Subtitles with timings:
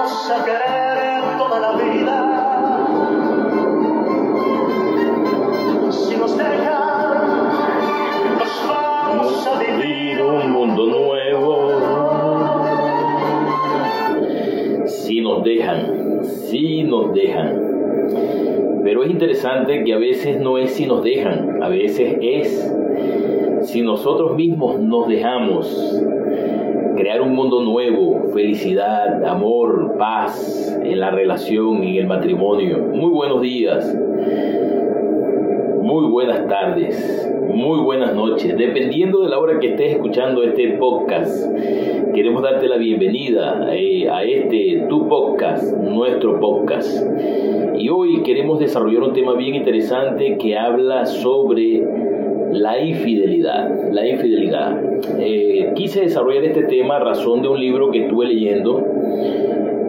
[0.00, 2.16] vamos a querer toda la vida.
[5.90, 7.18] Si nos dejan,
[8.38, 11.80] nos vamos a vivir un mundo nuevo.
[14.86, 18.80] Si nos dejan, si nos dejan.
[18.82, 22.74] Pero es interesante que a veces no es si nos dejan, a veces es
[23.62, 26.00] si nosotros mismos nos dejamos
[26.96, 32.78] crear un mundo nuevo, felicidad, amor, paz en la relación, en el matrimonio.
[32.78, 33.96] Muy buenos días,
[35.82, 41.46] muy buenas tardes, muy buenas noches, dependiendo de la hora que estés escuchando este podcast.
[42.14, 47.02] Queremos darte la bienvenida eh, a este tu podcast, nuestro podcast.
[47.76, 51.99] Y hoy queremos desarrollar un tema bien interesante que habla sobre
[52.52, 53.90] la infidelidad.
[53.92, 54.80] La infidelidad.
[55.18, 58.86] Eh, quise desarrollar este tema a razón de un libro que estuve leyendo,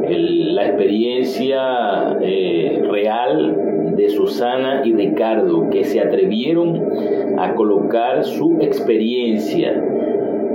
[0.08, 9.82] la experiencia eh, real de Susana y Ricardo, que se atrevieron a colocar su experiencia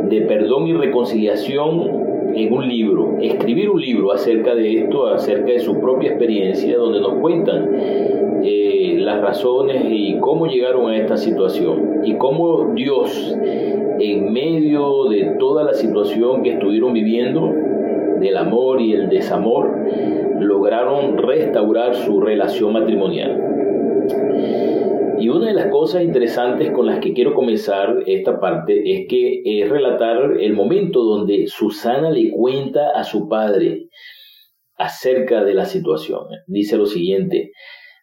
[0.09, 5.61] de perdón y reconciliación en un libro, escribir un libro acerca de esto, acerca de
[5.61, 12.03] su propia experiencia, donde nos cuentan eh, las razones y cómo llegaron a esta situación
[12.05, 13.37] y cómo Dios,
[13.99, 17.53] en medio de toda la situación que estuvieron viviendo,
[18.21, 19.69] del amor y el desamor,
[20.39, 23.43] lograron restaurar su relación matrimonial.
[25.19, 29.43] Y una de las cosas interesantes con las que quiero comenzar esta parte es que
[29.45, 33.89] es relatar el momento donde Susana le cuenta a su padre
[34.77, 36.27] acerca de la situación.
[36.47, 37.53] Dice lo siguiente,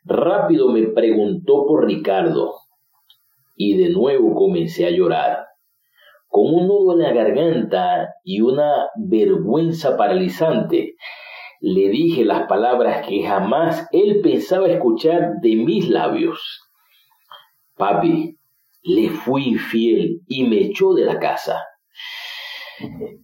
[0.06, 2.54] rápido me preguntó por Ricardo
[3.56, 5.46] y de nuevo comencé a llorar.
[6.28, 10.96] Con un nudo en la garganta y una vergüenza paralizante,
[11.62, 16.40] le dije las palabras que jamás él pensaba escuchar de mis labios.
[17.78, 18.38] Papi,
[18.84, 21.60] le fui infiel y me echó de la casa.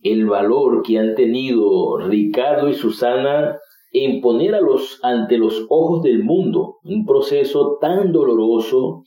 [0.03, 3.57] El valor que han tenido Ricardo y Susana
[3.91, 9.03] en poner a los ante los ojos del mundo un proceso tan doloroso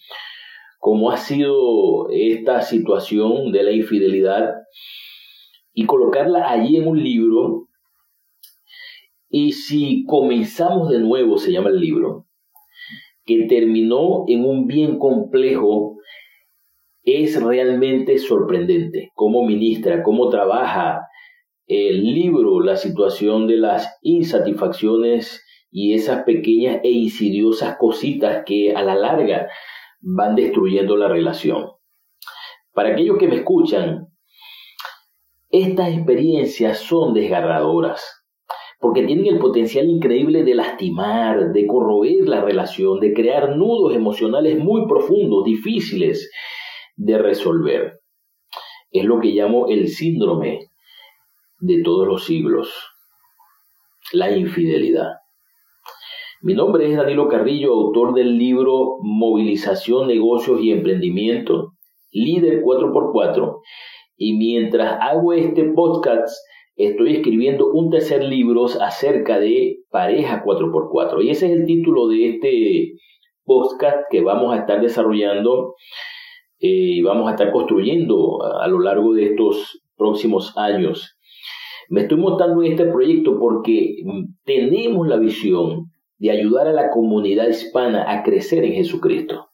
[0.78, 4.54] como ha sido esta situación de la infidelidad
[5.72, 7.68] y colocarla allí en un libro
[9.28, 12.26] y si comenzamos de nuevo se llama el libro
[13.24, 15.96] que terminó en un bien complejo,
[17.04, 19.10] es realmente sorprendente.
[19.14, 21.06] Cómo ministra, cómo trabaja
[21.66, 28.82] el libro, la situación de las insatisfacciones y esas pequeñas e insidiosas cositas que a
[28.82, 29.48] la larga
[30.00, 31.70] van destruyendo la relación.
[32.72, 34.08] Para aquellos que me escuchan,
[35.50, 38.22] estas experiencias son desgarradoras
[38.82, 44.58] porque tienen el potencial increíble de lastimar, de corroer la relación, de crear nudos emocionales
[44.58, 46.32] muy profundos, difíciles
[46.96, 48.00] de resolver.
[48.90, 50.71] Es lo que llamo el síndrome
[51.62, 52.68] de todos los siglos,
[54.12, 55.12] la infidelidad.
[56.42, 61.74] Mi nombre es Danilo Carrillo, autor del libro Movilización, Negocios y Emprendimiento,
[62.10, 63.60] líder 4x4,
[64.16, 66.36] y mientras hago este podcast,
[66.74, 71.24] estoy escribiendo un tercer libro acerca de pareja 4x4.
[71.24, 72.92] Y ese es el título de este
[73.44, 75.76] podcast que vamos a estar desarrollando
[76.58, 81.16] eh, y vamos a estar construyendo a, a lo largo de estos próximos años.
[81.92, 83.96] Me estoy montando en este proyecto porque
[84.44, 89.50] tenemos la visión de ayudar a la comunidad hispana a crecer en Jesucristo.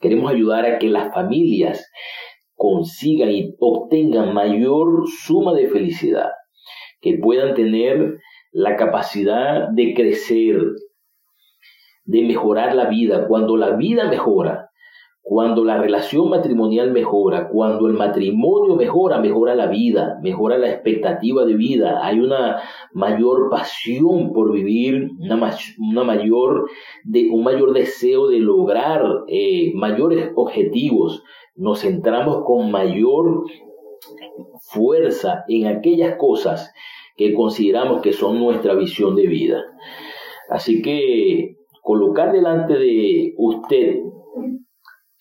[0.00, 1.86] Queremos ayudar a que las familias
[2.54, 6.30] consigan y obtengan mayor suma de felicidad
[7.02, 8.16] que puedan tener
[8.50, 10.62] la capacidad de crecer,
[12.06, 13.28] de mejorar la vida.
[13.28, 14.70] Cuando la vida mejora,
[15.26, 21.46] cuando la relación matrimonial mejora, cuando el matrimonio mejora, mejora la vida, mejora la expectativa
[21.46, 22.60] de vida, hay una
[22.92, 25.36] mayor pasión por vivir, una,
[26.04, 26.68] mayor
[27.32, 31.24] un mayor deseo de lograr eh, mayores objetivos,
[31.56, 33.44] nos centramos con mayor
[34.60, 36.70] fuerza en aquellas cosas
[37.16, 39.64] que consideramos que son nuestra visión de vida.
[40.50, 44.00] Así que colocar delante de usted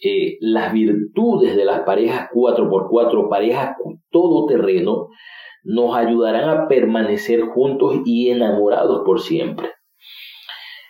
[0.03, 3.75] eh, las virtudes de las parejas 4x4, parejas
[4.11, 5.09] todoterreno,
[5.63, 9.69] nos ayudarán a permanecer juntos y enamorados por siempre.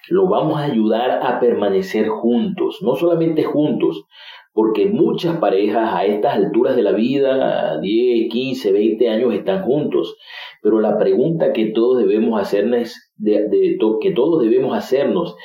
[0.09, 4.05] Lo vamos a ayudar a permanecer juntos, no solamente juntos,
[4.51, 10.15] porque muchas parejas a estas alturas de la vida, 10, 15, 20 años, están juntos,
[10.61, 15.35] Pero la pregunta que todos debemos hacernos, de, que todos debemos hacernos,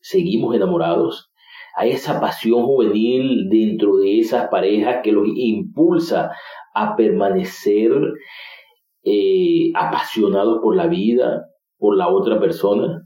[0.00, 1.32] ¿seguimos enamorados?
[1.76, 6.30] Hay esa pasión juvenil dentro de esas parejas que los impulsa
[6.74, 7.92] a permanecer
[9.02, 11.46] eh, apasionados por la vida,
[11.78, 13.04] por la otra persona.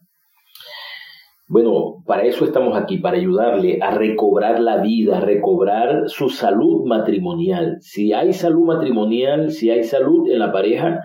[1.50, 6.84] Bueno, para eso estamos aquí, para ayudarle a recobrar la vida, a recobrar su salud
[6.84, 7.78] matrimonial.
[7.80, 11.00] Si hay salud matrimonial, si hay salud en la pareja,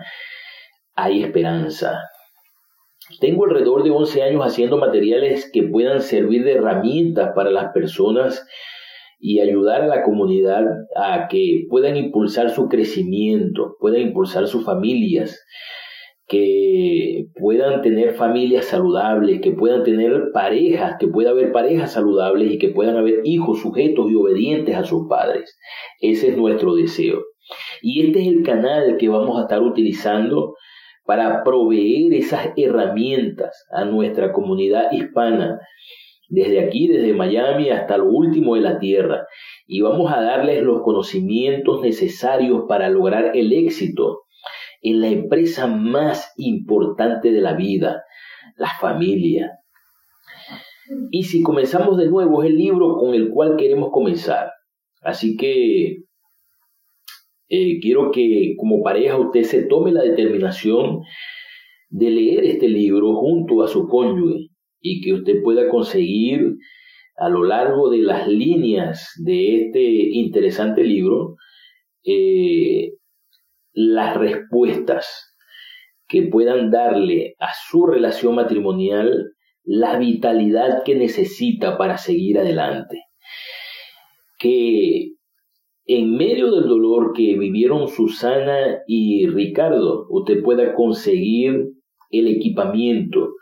[0.94, 1.98] hay esperanza.
[3.20, 8.46] Tengo alrededor de 11 años haciendo materiales que puedan servir de herramientas para las personas
[9.18, 10.64] y ayudar a la comunidad
[10.96, 15.44] a que puedan impulsar su crecimiento, puedan impulsar sus familias,
[16.26, 22.58] que puedan tener familias saludables, que puedan tener parejas, que pueda haber parejas saludables y
[22.58, 25.58] que puedan haber hijos sujetos y obedientes a sus padres.
[26.00, 27.22] Ese es nuestro deseo.
[27.82, 30.54] Y este es el canal que vamos a estar utilizando
[31.04, 35.60] para proveer esas herramientas a nuestra comunidad hispana,
[36.28, 39.26] desde aquí, desde Miami hasta lo último de la tierra.
[39.66, 44.22] Y vamos a darles los conocimientos necesarios para lograr el éxito
[44.80, 48.02] en la empresa más importante de la vida,
[48.56, 49.58] la familia.
[51.10, 54.50] Y si comenzamos de nuevo, es el libro con el cual queremos comenzar.
[55.02, 56.03] Así que
[57.54, 61.02] eh, quiero que como pareja usted se tome la determinación
[61.88, 64.48] de leer este libro junto a su cónyuge
[64.80, 66.56] y que usted pueda conseguir
[67.16, 71.36] a lo largo de las líneas de este interesante libro
[72.04, 72.94] eh,
[73.72, 75.36] las respuestas
[76.08, 83.00] que puedan darle a su relación matrimonial la vitalidad que necesita para seguir adelante.
[84.38, 85.13] Que
[85.86, 91.72] en medio del dolor que vivieron Susana y Ricardo, usted pueda conseguir
[92.10, 93.34] el equipamiento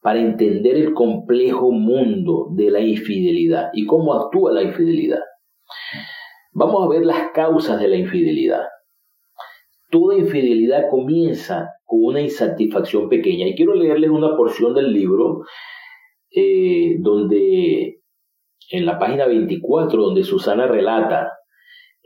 [0.00, 5.20] para entender el complejo mundo de la infidelidad y cómo actúa la infidelidad.
[6.52, 8.62] Vamos a ver las causas de la infidelidad.
[9.90, 13.46] Toda infidelidad comienza con una insatisfacción pequeña.
[13.46, 15.42] Y quiero leerles una porción del libro
[16.30, 18.00] eh, donde,
[18.70, 21.32] en la página 24, donde Susana relata,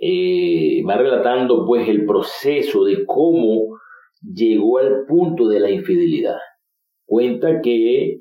[0.00, 3.78] eh, va relatando pues el proceso de cómo
[4.22, 6.38] llegó al punto de la infidelidad.
[7.04, 8.18] Cuenta que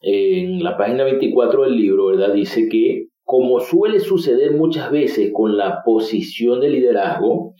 [0.00, 2.34] en la página 24 del libro, ¿verdad?
[2.34, 7.54] Dice que como suele suceder muchas veces con la posición de liderazgo,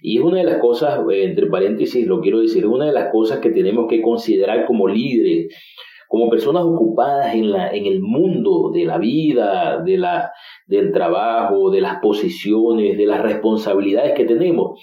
[0.00, 2.92] y es una de las cosas, eh, entre paréntesis lo quiero decir, es una de
[2.92, 5.54] las cosas que tenemos que considerar como líderes,
[6.12, 10.30] como personas ocupadas en, la, en el mundo de la vida, de la,
[10.66, 14.78] del trabajo, de las posiciones, de las responsabilidades que tenemos.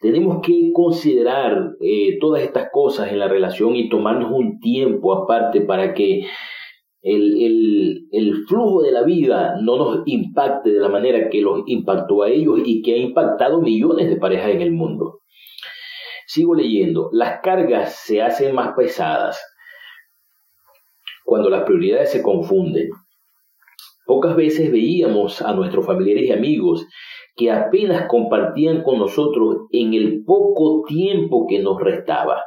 [0.00, 5.62] Tenemos que considerar eh, todas estas cosas en la relación y tomarnos un tiempo aparte
[5.62, 6.22] para que
[7.02, 12.22] el, el, flujo de la vida no nos impacte de la manera que los impactó
[12.22, 15.22] a ellos y que ha impactado millones de parejas en el mundo.
[16.28, 19.49] Sigo leyendo, las cargas se hacen más pesadas
[21.30, 22.88] cuando las prioridades se confunden.
[24.04, 26.88] Pocas veces veíamos a nuestros familiares y amigos
[27.36, 32.42] que apenas compartían con nosotros en el poco tiempo que nos restaba.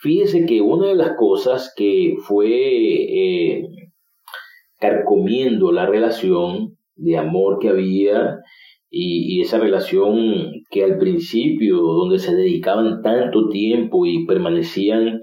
[0.00, 3.68] Fíjese que una de las cosas que fue eh,
[4.80, 8.40] carcomiendo la relación de amor que había
[8.90, 15.20] y, esa relación que al principio, donde se dedicaban tanto tiempo y permanecían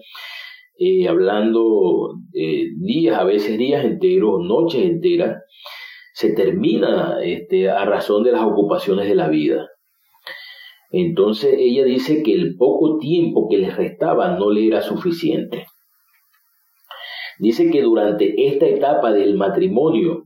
[1.07, 5.43] hablando eh, días, a veces días enteros, noches enteras,
[6.13, 9.67] se termina este, a razón de las ocupaciones de la vida.
[10.91, 15.65] Entonces ella dice que el poco tiempo que les restaba no le era suficiente.
[17.39, 20.25] Dice que durante esta etapa del matrimonio,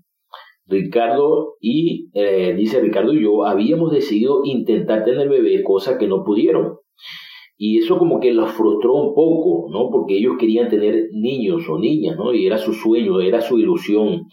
[0.65, 6.24] Ricardo y, eh, dice Ricardo y yo, habíamos decidido intentar tener bebé, cosa que no
[6.24, 6.77] pudieron.
[7.57, 9.89] Y eso como que los frustró un poco, ¿no?
[9.89, 12.33] Porque ellos querían tener niños o niñas, ¿no?
[12.33, 14.27] Y era su sueño, era su ilusión.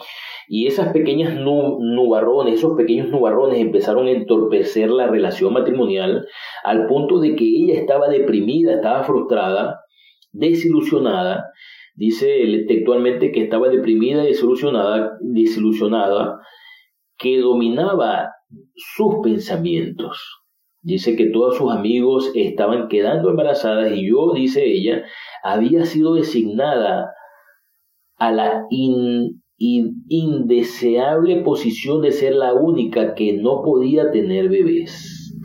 [0.48, 6.26] Y esas pequeñas nubarrones, esos pequeños nubarrones empezaron a entorpecer la relación matrimonial
[6.64, 9.80] al punto de que ella estaba deprimida, estaba frustrada,
[10.32, 11.44] desilusionada
[11.94, 16.40] Dice textualmente que estaba deprimida desilusionada, desilusionada,
[17.18, 18.30] que dominaba
[18.74, 20.41] sus pensamientos.
[20.84, 25.04] Dice que todos sus amigos estaban quedando embarazadas y yo, dice ella,
[25.44, 27.12] había sido designada
[28.16, 28.66] a la
[29.58, 35.38] indeseable posición de ser la única que no podía tener bebés.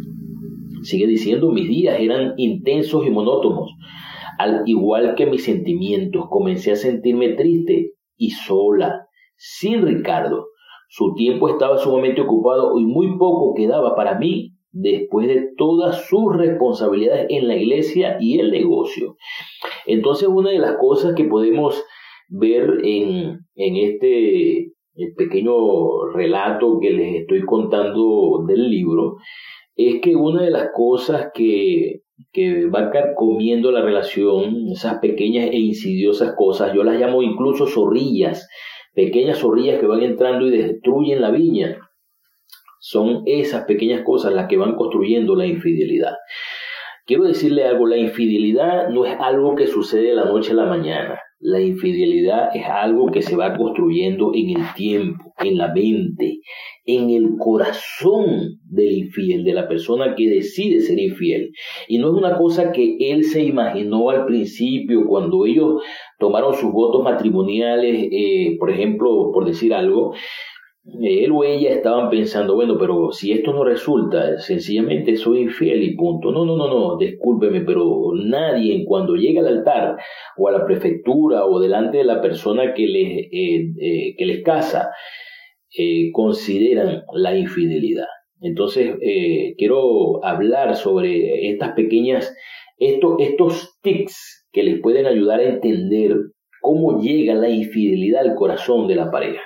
[0.82, 3.70] Sigue diciendo, mis días eran intensos y monótonos,
[4.40, 6.26] al igual que mis sentimientos.
[6.32, 10.48] Comencé a sentirme triste y sola, sin Ricardo.
[10.90, 16.36] Su tiempo estaba sumamente ocupado y muy poco quedaba para mí después de todas sus
[16.36, 19.16] responsabilidades en la iglesia y el negocio.
[19.86, 21.84] Entonces una de las cosas que podemos
[22.30, 24.72] ver en, en este
[25.16, 29.18] pequeño relato que les estoy contando del libro
[29.76, 35.58] es que una de las cosas que, que va comiendo la relación, esas pequeñas e
[35.58, 38.48] insidiosas cosas, yo las llamo incluso zorrillas,
[38.94, 41.78] pequeñas zorrillas que van entrando y destruyen la viña.
[42.90, 46.14] Son esas pequeñas cosas las que van construyendo la infidelidad.
[47.06, 50.68] Quiero decirle algo, la infidelidad no es algo que sucede de la noche a la
[50.68, 51.20] mañana.
[51.40, 56.40] La infidelidad es algo que se va construyendo en el tiempo, en la mente,
[56.86, 61.52] en el corazón del infiel, de la persona que decide ser infiel.
[61.90, 65.84] Y no es una cosa que él se imaginó al principio cuando ellos
[66.20, 70.14] tomaron sus votos matrimoniales, eh, por ejemplo, por decir algo,
[71.02, 75.96] él o ella estaban pensando, bueno, pero si esto no resulta, sencillamente soy infiel y
[75.96, 76.32] punto.
[76.32, 79.98] No, no, no, no, discúlpeme, pero nadie cuando llega al altar
[80.38, 84.44] o a la prefectura o delante de la persona que les, eh, eh, que les
[84.44, 84.92] casa,
[85.78, 88.08] eh, consideran la infidelidad.
[88.40, 88.96] Entonces,
[89.58, 92.36] quiero hablar sobre estas pequeñas,
[92.78, 96.16] estos, estos tics que les pueden ayudar a entender
[96.62, 99.42] cómo llega la infidelidad al corazón de la pareja.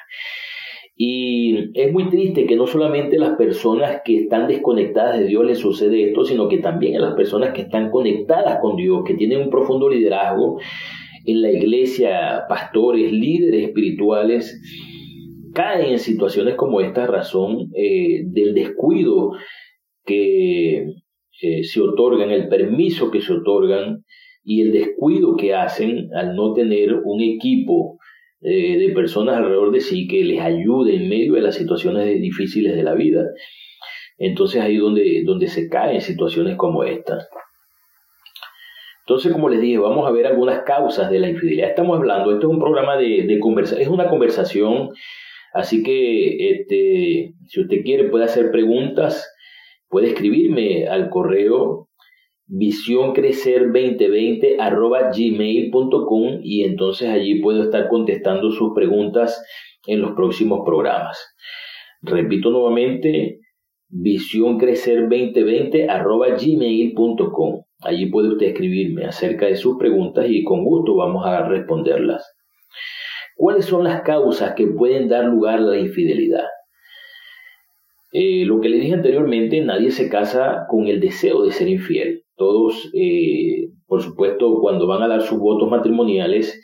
[1.03, 5.57] Y es muy triste que no solamente las personas que están desconectadas de Dios les
[5.57, 9.41] sucede esto, sino que también a las personas que están conectadas con Dios, que tienen
[9.41, 10.59] un profundo liderazgo
[11.25, 14.61] en la iglesia, pastores, líderes espirituales,
[15.55, 19.31] caen en situaciones como esta razón eh, del descuido
[20.05, 20.85] que
[21.41, 24.03] eh, se otorgan, el permiso que se otorgan
[24.43, 27.97] y el descuido que hacen al no tener un equipo
[28.41, 32.75] eh, de personas alrededor de sí que les ayude en medio de las situaciones difíciles
[32.75, 33.23] de la vida.
[34.17, 37.27] Entonces ahí donde, donde se caen situaciones como esta.
[39.11, 41.69] Entonces, como les dije, vamos a ver algunas causas de la infidelidad.
[41.69, 44.89] Estamos hablando, esto es un programa de, conversación, es una conversación,
[45.53, 49.29] así que este, si usted quiere puede hacer preguntas,
[49.89, 51.89] puede escribirme al correo
[52.51, 59.43] visioncrecer2020 arroba gmail.com y entonces allí puedo estar contestando sus preguntas
[59.87, 61.17] en los próximos programas.
[62.01, 63.39] Repito nuevamente,
[63.89, 67.63] visioncrecer2020 arroba gmail.com.
[67.83, 72.35] Allí puede usted escribirme acerca de sus preguntas y con gusto vamos a responderlas.
[73.35, 76.47] ¿Cuáles son las causas que pueden dar lugar a la infidelidad?
[78.11, 82.20] Eh, lo que le dije anteriormente, nadie se casa con el deseo de ser infiel.
[82.35, 86.61] Todos, eh, por supuesto, cuando van a dar sus votos matrimoniales,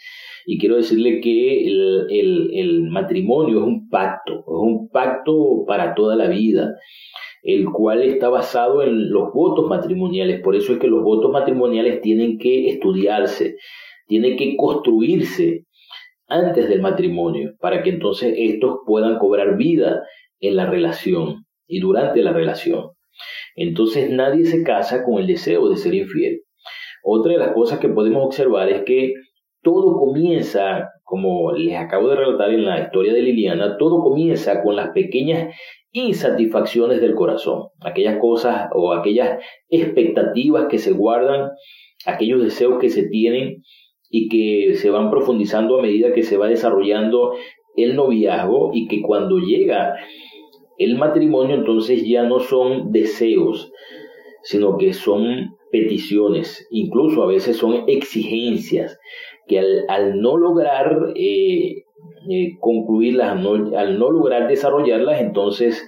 [0.49, 6.29] y quiero decirle que el, matrimonio es un pacto, es un pacto para toda la
[6.29, 6.73] vida,
[7.43, 10.41] el cual está basado en los votos matrimoniales.
[10.41, 13.57] Por eso es que los votos matrimoniales tienen que estudiarse,
[14.07, 15.65] tienen que construirse
[16.29, 20.01] antes del matrimonio, para que entonces estos puedan cobrar vida
[20.39, 22.91] en la relación y durante la relación.
[23.57, 26.43] Entonces nadie se casa con el deseo de ser infiel.
[27.03, 29.13] Otra de las cosas que podemos observar es que
[29.61, 34.75] todo comienza, como les acabo de relatar en la historia de Liliana, todo comienza con
[34.75, 35.55] las pequeñas
[35.91, 41.49] insatisfacciones del corazón, aquellas cosas o aquellas expectativas que se guardan,
[42.05, 43.63] aquellos deseos que se tienen
[44.09, 47.33] y que se van profundizando a medida que se va desarrollando
[47.75, 49.95] el noviazgo y que cuando llega
[50.77, 53.71] el matrimonio entonces ya no son deseos,
[54.43, 58.97] sino que son peticiones, incluso a veces son exigencias,
[59.47, 61.83] que al, no lograr eh,
[62.29, 65.87] eh, concluirlas, al no, lograr desarrollarlas, entonces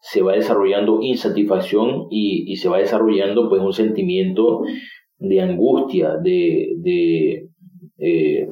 [0.00, 4.62] se va desarrollando insatisfacción y, se va desarrollando pues un sentimiento
[5.18, 7.48] de angustia, de, de
[7.98, 8.48] eh,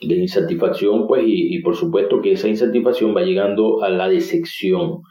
[0.00, 5.02] de insatisfacción, pues, y, por supuesto que esa insatisfacción va llegando a la decepción,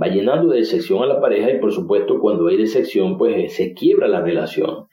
[0.00, 3.72] va llenando de decepción a la pareja y por supuesto cuando hay decepción, pues se
[3.74, 4.86] quiebra la relación.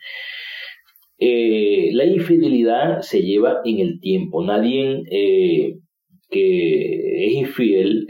[1.19, 4.43] Eh, la infidelidad se lleva en el tiempo.
[4.43, 5.75] Nadie eh,
[6.29, 8.07] que es infiel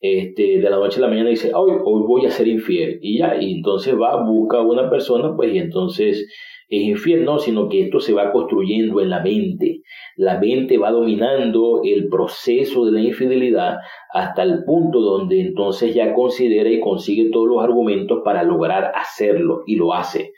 [0.00, 2.98] este, de la noche a la mañana dice, hoy, hoy voy a ser infiel.
[3.02, 6.26] Y ya, y entonces va, busca a una persona, pues, y entonces
[6.68, 9.80] es infiel, no, sino que esto se va construyendo en la mente.
[10.16, 13.78] La mente va dominando el proceso de la infidelidad
[14.12, 19.62] hasta el punto donde entonces ya considera y consigue todos los argumentos para lograr hacerlo
[19.66, 20.32] y lo hace.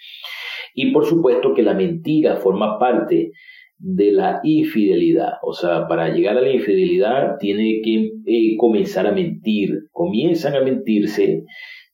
[0.74, 3.32] Y por supuesto que la mentira forma parte
[3.80, 5.32] de la infidelidad.
[5.42, 9.70] O sea, para llegar a la infidelidad tiene que eh, comenzar a mentir.
[9.90, 11.44] Comienzan a mentirse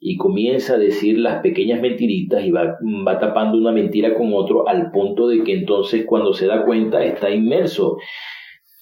[0.08, 4.68] y comienza a decir las pequeñas mentiritas y va, va tapando una mentira con otro
[4.68, 7.96] al punto de que entonces cuando se da cuenta está inmerso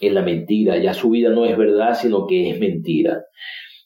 [0.00, 0.76] en la mentira.
[0.76, 3.22] Ya su vida no es verdad, sino que es mentira.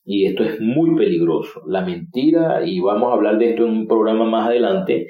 [0.04, 1.62] Y esto es muy peligroso.
[1.68, 5.06] La mentira, y vamos a hablar de esto en un programa más adelante,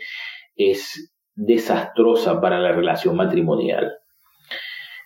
[0.55, 3.91] es desastrosa para la relación matrimonial.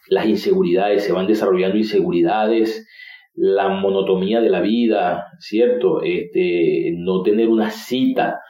[0.09, 2.85] Las inseguridades, se van desarrollando inseguridades,
[3.35, 6.03] la monotomía de la vida, ¿cierto?
[6.03, 8.41] Este, no tener una cita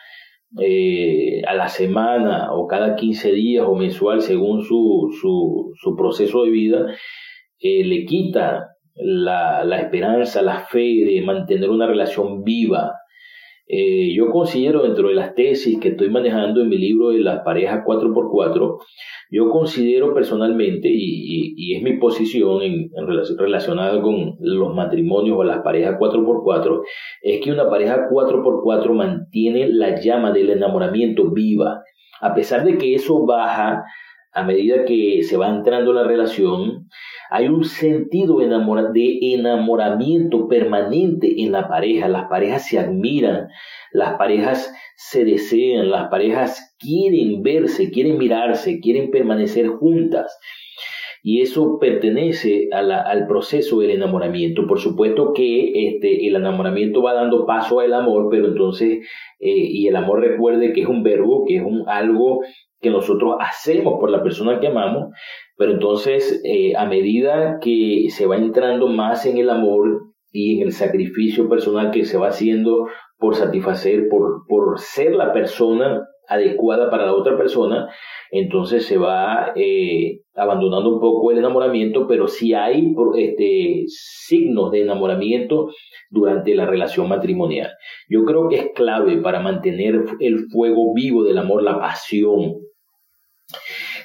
[0.61, 6.45] eh, a la semana o cada 15 días o mensual según su, su, su proceso
[6.45, 6.87] de vida,
[7.59, 12.93] eh, le quita la, la esperanza, la fe de mantener una relación viva,
[13.67, 17.41] eh, yo considero dentro de las tesis que estoy manejando en mi libro de las
[17.45, 18.79] parejas 4x4,
[19.31, 22.91] yo considero personalmente, y, es mi posición en,
[23.39, 26.83] relacionada con los matrimonios o las parejas 4x4,
[27.23, 31.83] es que una pareja 4x4 mantiene la llama del enamoramiento viva.
[32.21, 33.85] A pesar de que eso baja
[34.35, 36.89] a medida que se va entrando la relación,
[37.33, 38.45] hay un sentido de
[39.35, 42.07] enamoramiento permanente en la pareja.
[42.09, 43.49] Las parejas se admiran,
[43.91, 50.39] las parejas se desean, las parejas quieren verse, quieren mirarse, quieren permanecer juntas.
[51.23, 54.67] Y eso pertenece al proceso del enamoramiento.
[54.67, 59.07] Por supuesto que este, el enamoramiento va dando paso al amor, pero entonces,
[59.39, 62.41] eh, y el amor recuerde que es un verbo, que es un algo
[62.83, 65.15] que nosotros hacemos por la persona que amamos,
[65.57, 70.67] pero entonces eh, a medida que se va entrando más en el amor y en
[70.67, 72.89] el sacrificio personal que se va haciendo
[73.19, 77.89] por satisfacer, por, por ser la persona adecuada para la otra persona,
[78.31, 84.83] entonces se va eh, abandonando un poco el enamoramiento, pero sí hay este, signos de
[84.83, 85.69] enamoramiento
[86.11, 87.71] durante la relación matrimonial.
[88.09, 92.55] Yo creo que es clave para mantener el fuego vivo del amor, la pasión,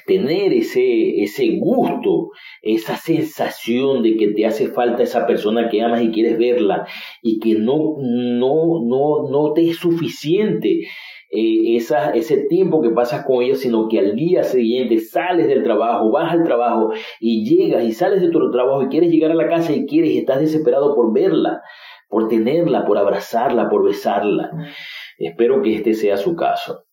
[0.08, 2.30] tener ese, ese gusto,
[2.62, 6.86] esa sensación de que te hace falta esa persona que amas y quieres verla
[7.22, 10.80] y que no, no, no, no te es suficiente
[11.30, 15.62] eh, esa, ese tiempo que pasas con ella, sino que al día siguiente sales del
[15.62, 16.90] trabajo, vas al trabajo
[17.20, 20.12] y llegas y sales de tu trabajo y quieres llegar a la casa y quieres
[20.12, 21.60] y estás desesperado por verla,
[22.08, 24.50] por tenerla, por abrazarla, por besarla.
[25.18, 26.87] Espero que este sea su caso.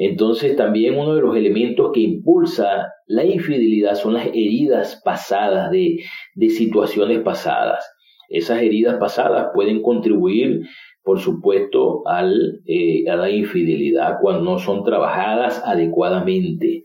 [0.00, 6.04] Entonces también uno de los elementos que impulsa la infidelidad son las heridas pasadas de,
[6.36, 7.84] de situaciones pasadas.
[8.28, 10.60] Esas heridas pasadas pueden contribuir,
[11.02, 16.84] por supuesto, al, eh, a la infidelidad cuando no son trabajadas adecuadamente.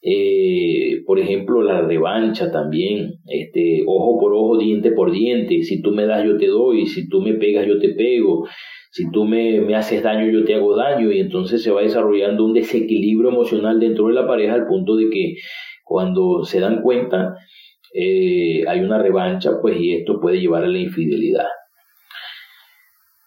[0.00, 5.90] Eh, por ejemplo, la revancha también, este, ojo por ojo, diente por diente, si tú
[5.90, 8.46] me das yo te doy, si tú me pegas yo te pego,
[8.90, 12.44] si tú me, me, haces daño, yo te hago daño, y entonces se va desarrollando
[12.44, 15.34] un desequilibrio emocional dentro de la pareja al punto de que
[15.84, 17.36] cuando se dan cuenta
[17.94, 21.46] eh, hay una revancha, pues y esto puede llevar a la infidelidad.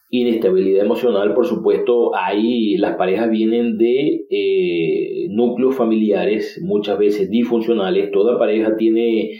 [0.10, 8.12] Inestabilidad emocional, por supuesto, ahí las parejas vienen de eh, núcleos familiares, muchas veces disfuncionales.
[8.12, 9.32] Toda pareja tiene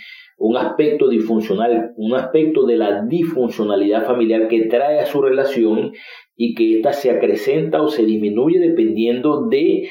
[0.42, 5.92] un aspecto disfuncional, un aspecto de la disfuncionalidad familiar que trae a su relación
[6.36, 9.90] y que ésta se acrecenta o se disminuye dependiendo de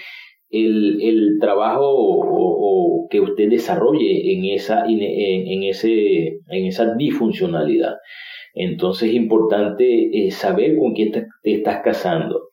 [0.51, 7.97] el, trabajo o, que usted desarrolle en esa, en, ese, en esa disfuncionalidad.
[8.55, 12.51] Entonces es importante eh, saber con quién te, estás casando.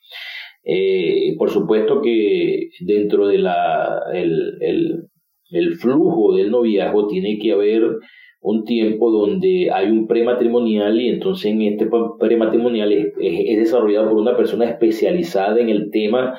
[0.64, 5.07] Eh, por supuesto que dentro de la, el, el
[5.78, 7.84] flujo del noviazgo tiene que haber
[8.40, 14.20] un tiempo donde hay un prematrimonial y entonces en este prematrimonial es, es, desarrollado por
[14.20, 16.38] una persona especializada en el tema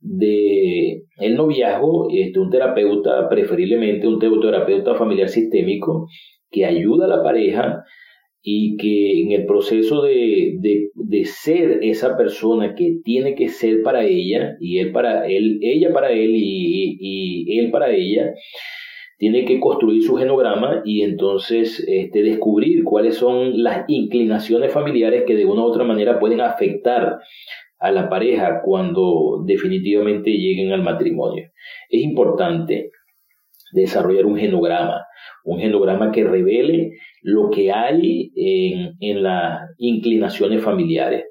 [0.00, 6.08] de el noviazgo, este, un terapeuta, preferiblemente un terapeuta familiar sistémico,
[6.50, 7.84] que ayuda a la pareja
[8.42, 13.82] y que en el proceso de, de, de, ser esa persona que tiene que ser
[13.82, 18.32] para ella y él para él, ella para él y, y él para ella,
[19.22, 25.36] tiene que construir su genograma y entonces este, descubrir cuáles son las inclinaciones familiares que
[25.36, 27.20] de una u otra manera pueden afectar
[27.78, 31.52] a la pareja cuando definitivamente lleguen al matrimonio.
[31.88, 32.90] Es importante
[33.72, 35.06] desarrollar un genograma,
[35.44, 36.90] un genograma que revele
[37.22, 41.24] lo que hay en, las inclinaciones familiares,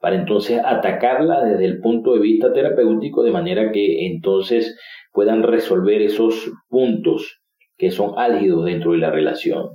[0.00, 4.78] para entonces atacarla desde el punto de vista terapéutico de manera que entonces
[5.12, 7.40] puedan resolver esos puntos
[7.78, 9.68] que son álgidos dentro de la relación.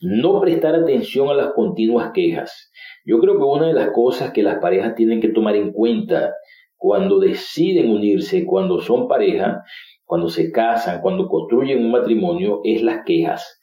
[0.00, 2.70] No prestar atención a las continuas quejas.
[3.04, 6.34] Yo creo que una de las cosas que las parejas tienen que tomar en cuenta
[6.76, 9.62] cuando deciden unirse, cuando son pareja,
[10.04, 13.60] cuando se casan, cuando construyen un matrimonio, es las quejas.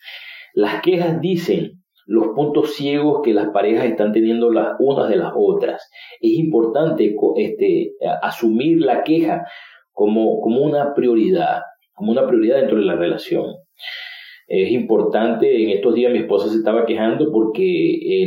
[0.53, 5.31] Las quejas dicen los puntos ciegos que las parejas están teniendo las unas de las
[5.35, 5.89] otras.
[6.21, 9.45] Es importante este, asumir la queja
[9.91, 11.61] como, como una prioridad,
[11.93, 13.45] como una prioridad dentro de la relación.
[14.47, 18.25] Es importante, en estos días mi esposa se estaba quejando porque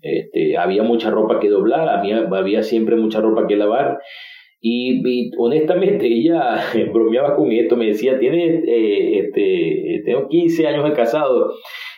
[0.00, 3.98] este, había mucha ropa que doblar, había siempre mucha ropa que lavar
[4.64, 6.60] y, honestamente ella
[6.92, 11.52] bromeaba con esto, me decía, tiene, eh, este, tengo 15 años de casado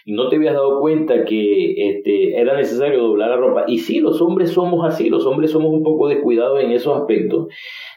[0.07, 3.65] y no te habías dado cuenta que este, era necesario doblar la ropa.
[3.67, 7.49] Y sí, los hombres somos así, los hombres somos un poco descuidados en esos aspectos.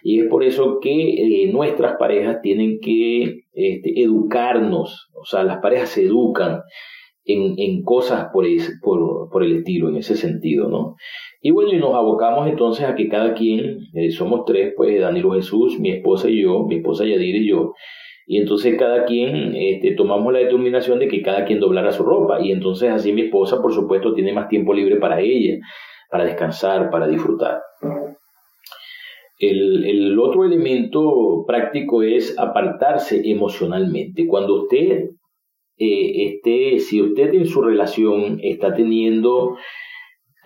[0.03, 5.59] Y es por eso que eh, nuestras parejas tienen que este, educarnos, o sea, las
[5.61, 6.61] parejas se educan
[7.27, 8.45] en, en cosas por,
[8.81, 10.95] por, por, el estilo, en ese sentido, ¿no?
[11.41, 15.31] Y bueno, y nos abocamos entonces a que cada quien, eh, somos tres, pues Danilo
[15.31, 17.73] Jesús, mi esposa y yo, mi esposa Yadir y yo,
[18.29, 22.41] y entonces cada quien este, tomamos la determinación de que cada quien doblara su ropa.
[22.41, 25.59] Y entonces así mi esposa, por supuesto, tiene más tiempo libre para ella,
[26.11, 27.61] para descansar, para disfrutar.
[29.39, 34.27] El, el otro elemento práctico es apartarse emocionalmente.
[34.27, 35.11] Cuando usted
[35.77, 39.55] eh, esté, si usted en su relación está teniendo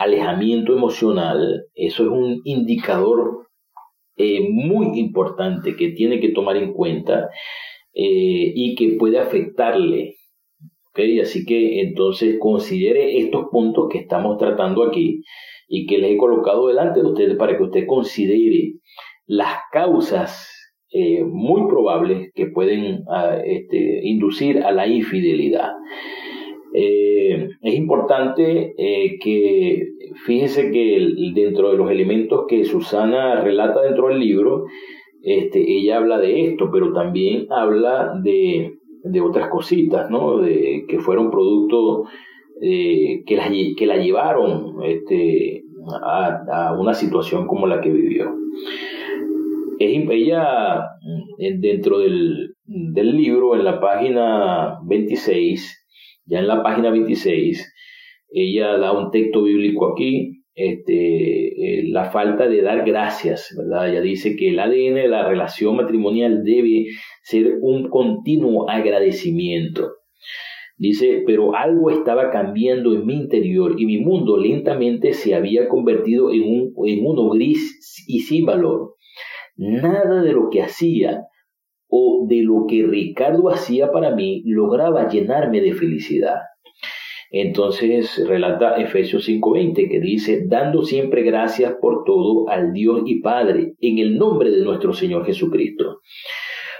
[0.02, 3.48] alejamiento emocional, eso es un indicador
[4.18, 7.30] eh, muy importante que tiene que tomar en cuenta
[7.94, 10.16] eh, y que puede afectarle.
[11.22, 15.22] Así que entonces considere estos puntos que estamos tratando aquí
[15.70, 18.74] y que les he colocado delante de ustedes para que usted considere
[19.26, 20.50] las causas
[20.92, 25.72] eh, muy probables que pueden ah, este, inducir a la infidelidad.
[26.74, 28.74] Eh, es importante
[29.22, 29.88] que
[30.26, 34.66] fíjese que dentro de los elementos que Susana relata dentro del libro,
[35.24, 40.40] este, ella habla de esto, pero también habla de, de otras cositas, ¿no?
[40.40, 42.06] De, que fueron producto
[42.62, 45.64] eh, que, la, que la llevaron este,
[46.04, 48.32] a, a, una situación como la que vivió.
[49.80, 50.80] ella,
[51.60, 55.81] dentro del, del libro, en la página 26,
[56.32, 57.74] ya en la página 26,
[58.32, 63.90] ella da un texto bíblico aquí este, eh, la falta de dar gracias, ¿verdad?
[63.90, 66.88] Ella dice que el ADN de la relación matrimonial debe
[67.24, 69.94] ser un continuo agradecimiento.
[70.78, 76.32] Dice, pero algo estaba cambiando en mi interior y mi mundo lentamente se había convertido
[76.34, 78.96] en, un, en uno gris y sin valor.
[79.56, 81.24] Nada de lo que hacía
[81.92, 86.38] o de lo que Ricardo hacía para mí lograba llenarme de felicidad.
[87.30, 93.74] Entonces relata Efesios 5:20 que dice, dando siempre gracias por todo al Dios y Padre,
[93.80, 96.00] en el nombre de nuestro Señor Jesucristo.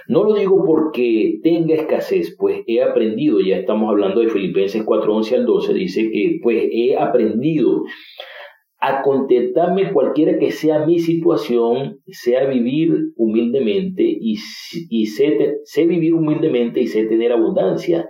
[0.08, 5.36] No lo digo porque tenga escasez, pues he aprendido, ya estamos hablando de Filipenses 4:11
[5.36, 7.84] al 12, dice que pues he aprendido
[8.84, 14.34] a contentarme cualquiera que sea mi situación, sea vivir humildemente y,
[14.90, 18.08] y sé, sé vivir humildemente y sé tener abundancia.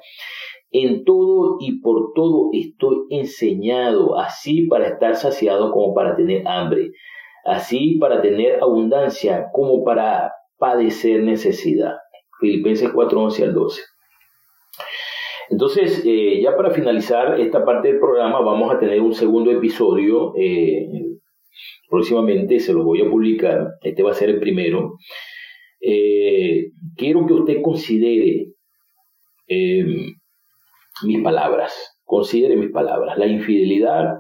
[0.71, 6.93] En todo y por todo estoy enseñado, así para estar saciado como para tener hambre,
[7.45, 11.97] así para tener abundancia como para padecer necesidad.
[12.41, 13.83] Filipenses 4, 11 al 12.
[15.53, 20.33] Entonces, eh, ya para finalizar esta parte del programa, vamos a tener un segundo episodio.
[20.35, 20.89] Eh,
[21.91, 23.69] próximamente se lo voy a publicar.
[23.83, 24.97] Este va a ser el primero.
[25.79, 28.47] Eh, quiero que usted considere
[31.05, 31.99] mis palabras.
[32.03, 33.19] Considere mis palabras.
[33.19, 34.15] La infidelidad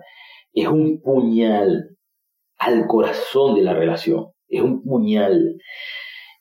[0.53, 1.97] es un puñal
[2.59, 4.27] al corazón de la relación.
[4.49, 5.57] Es un puñal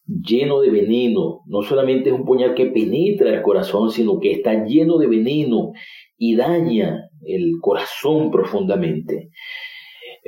[0.06, 1.42] lleno de veneno.
[1.46, 5.72] No solamente es un puñal que penetra el corazón, sino que está lleno de veneno
[6.18, 9.30] y daña el corazón profundamente.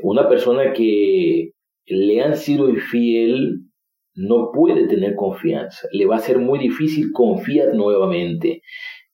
[0.02, 1.52] Una persona que
[1.86, 3.60] le han sido infiel
[4.16, 5.88] no puede tener confianza.
[5.92, 8.62] Le va a ser muy difícil confiar nuevamente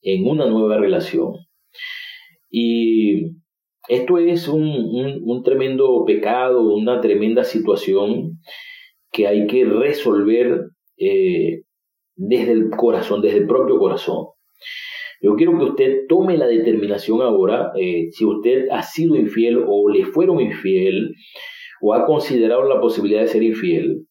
[0.01, 1.33] en una nueva relación.
[2.49, 3.37] Y
[3.87, 8.39] Esto es un, un, tremendo pecado, una tremenda situación
[9.11, 10.67] que hay que resolver
[10.97, 11.61] eh,
[12.15, 14.27] desde el corazón, desde el propio corazón.
[15.21, 19.89] Yo quiero que usted tome la determinación ahora, eh, si usted ha sido infiel o
[19.89, 21.13] le fueron infiel,
[21.81, 24.05] o ha considerado la posibilidad de ser infiel,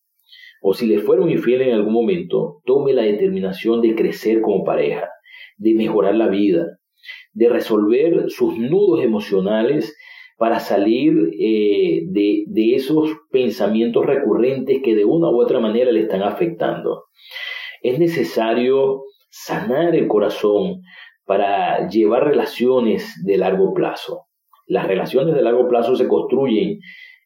[0.61, 5.09] o si le fueron infiel en algún momento, tome la determinación de crecer como pareja,
[5.57, 6.67] de mejorar la vida,
[7.33, 9.97] de resolver sus nudos emocionales
[10.39, 16.23] para salir eh, de, esos pensamientos recurrentes que de una u otra manera le están
[16.23, 17.07] afectando.
[17.83, 20.83] Es necesario sanar el corazón
[21.27, 24.27] para llevar relaciones de largo plazo.
[24.67, 26.79] Las relaciones de largo plazo se construyen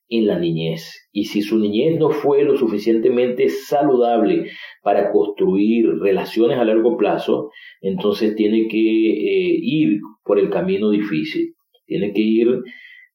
[0.08, 1.08] en la niñez.
[1.12, 4.46] Y si su niñez no fue lo suficientemente saludable
[4.82, 7.50] para construir relaciones a largo plazo,
[7.82, 11.54] entonces tiene que eh, ir por el camino difícil.
[11.84, 12.62] Tiene que ir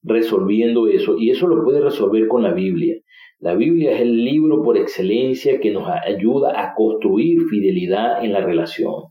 [0.08, 1.18] resolviendo eso.
[1.20, 2.96] Y eso lo puede resolver con la Biblia.
[3.40, 8.42] La Biblia es el libro por excelencia que nos ayuda a construir fidelidad en la
[8.42, 9.04] relación.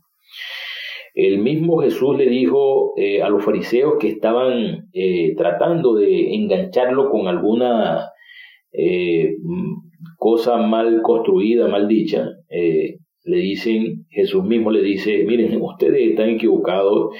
[1.13, 7.09] El mismo Jesús le dijo eh, a los fariseos que estaban eh, tratando de engancharlo
[7.09, 8.11] con alguna
[8.71, 9.37] eh,
[10.17, 12.27] cosa mal construida, mal dicha.
[12.49, 17.15] le dicen, Jesús mismo le dice, miren, ustedes están equivocados,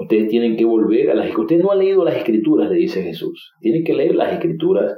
[0.00, 3.52] ustedes tienen que volver a las Ustedes no han leído las escrituras, le dice Jesús,
[3.60, 4.96] tienen que leer las escrituras.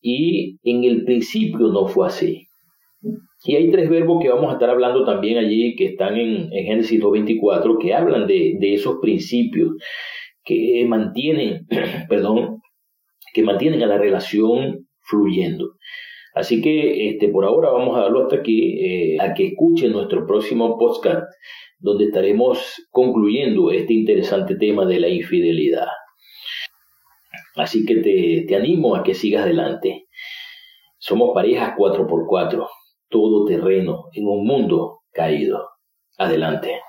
[0.00, 2.48] Y en el principio no fue así.
[3.46, 7.00] Y hay tres verbos que vamos a estar hablando también allí, que están en, Génesis
[7.00, 9.72] 2.24, que hablan de, esos principios
[10.44, 11.66] que mantienen,
[12.08, 12.60] perdón,
[13.32, 15.72] que mantienen a la relación fluyendo.
[16.34, 20.26] Así que este, por ahora vamos a darlo hasta aquí, eh, a que escuchen nuestro
[20.26, 21.24] próximo podcast,
[21.84, 25.88] donde estaremos concluyendo este interesante tema de la infidelidad.
[27.56, 30.06] Así que te, te animo a que sigas adelante.
[30.96, 32.66] Somos parejas 4x4
[33.10, 35.68] todo terreno en un mundo caído.
[36.16, 36.80] Adelante.